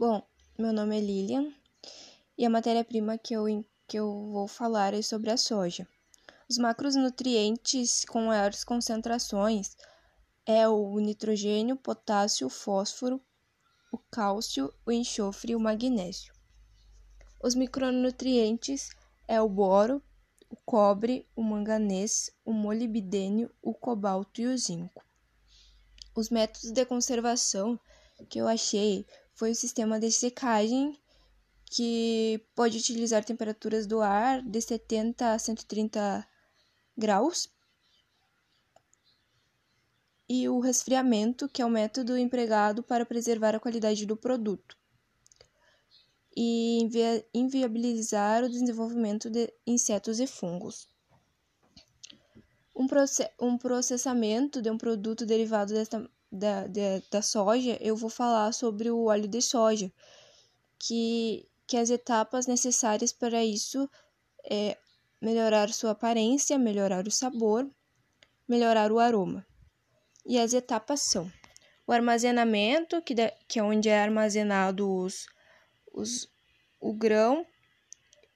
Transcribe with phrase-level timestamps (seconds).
[0.00, 0.22] Bom,
[0.58, 1.52] meu nome é Lilian
[2.38, 3.44] e a matéria-prima que eu,
[3.86, 5.86] que eu vou falar é sobre a soja.
[6.48, 9.76] Os macronutrientes com maiores concentrações
[10.46, 13.20] é o nitrogênio, potássio, fósforo,
[13.92, 16.32] o cálcio, o enxofre e o magnésio.
[17.38, 18.88] Os micronutrientes
[19.28, 20.02] é o boro,
[20.48, 25.04] o cobre, o manganês, o molibdênio, o cobalto e o zinco.
[26.16, 27.78] Os métodos de conservação
[28.30, 29.04] que eu achei
[29.40, 31.00] foi o sistema de secagem,
[31.64, 36.28] que pode utilizar temperaturas do ar de 70 a 130
[36.94, 37.48] graus,
[40.28, 44.76] e o resfriamento, que é o método empregado para preservar a qualidade do produto
[46.36, 50.86] e invi inviabilizar o desenvolvimento de insetos e fungos.
[52.76, 55.98] Um, proce um processamento de um produto derivado desta
[56.30, 59.90] da, da, da soja, eu vou falar sobre o óleo de soja,
[60.78, 63.88] que, que as etapas necessárias para isso
[64.44, 64.76] é
[65.20, 67.68] melhorar sua aparência, melhorar o sabor,
[68.48, 69.46] melhorar o aroma.
[70.24, 71.30] E as etapas são
[71.86, 73.14] o armazenamento, que,
[73.48, 75.26] que é onde é armazenado os,
[75.92, 76.28] os,
[76.80, 77.44] o grão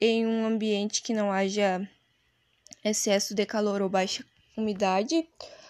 [0.00, 1.88] em um ambiente que não haja
[2.84, 4.24] excesso de calor ou baixa
[4.56, 5.26] umidade,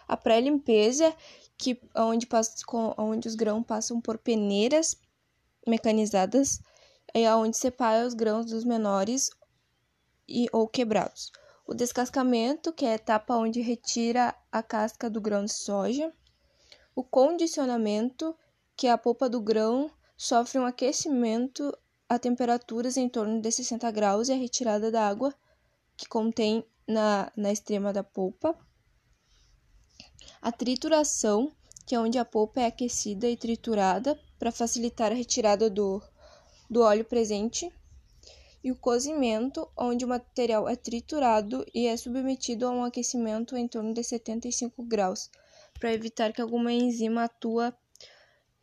[0.08, 1.14] a pré-limpeza,
[1.56, 2.54] que onde, passa,
[2.98, 4.96] onde os grãos passam por peneiras
[5.66, 6.60] mecanizadas,
[7.12, 9.30] é onde separa os grãos dos menores
[10.28, 11.30] e, ou quebrados.
[11.66, 16.12] O descascamento, que é a etapa onde retira a casca do grão de soja.
[16.94, 18.36] O condicionamento,
[18.76, 21.76] que é a polpa do grão sofre um aquecimento
[22.08, 25.34] a temperaturas em torno de 60 graus e a retirada da água
[25.96, 28.56] que contém na, na extrema da polpa.
[30.44, 31.50] A trituração,
[31.86, 36.02] que é onde a polpa é aquecida e triturada para facilitar a retirada do,
[36.68, 37.72] do óleo presente.
[38.62, 43.66] E o cozimento, onde o material é triturado e é submetido a um aquecimento em
[43.66, 45.30] torno de 75 graus,
[45.80, 47.72] para evitar que alguma enzima atue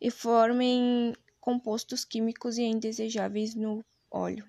[0.00, 4.48] e formem compostos químicos e indesejáveis no óleo.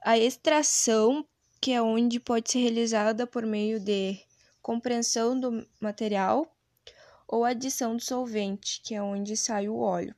[0.00, 1.26] A extração,
[1.60, 4.18] que é onde pode ser realizada por meio de
[4.66, 6.52] compreensão do material
[7.28, 10.12] ou adição do solvente, que é onde sai o óleo.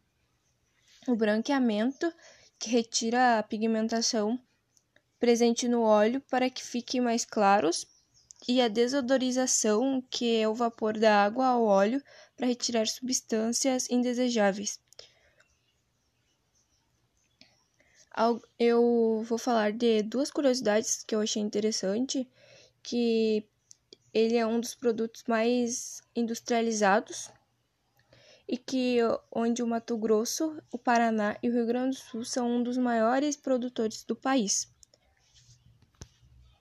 [1.07, 2.11] O branqueamento,
[2.59, 4.41] que retira a pigmentação
[5.21, 7.87] presente no óleo para que fiquem mais claros,
[8.49, 12.03] e a desodorização, que é o vapor da água ao óleo
[12.35, 14.81] para retirar substâncias indesejáveis.
[18.59, 22.27] Eu vou falar de duas curiosidades que eu achei interessante,
[22.83, 23.47] que
[24.19, 27.31] ele é um dos produtos mais industrializados
[28.49, 28.99] e que
[29.31, 32.77] onde o Mato Grosso, o Paraná e o Rio Grande do Sul são um dos
[32.77, 34.69] maiores produtores do país.